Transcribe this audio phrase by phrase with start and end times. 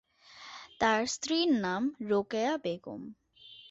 [0.79, 3.01] তার স্ত্রীর নাম রোকেয়া বেগম।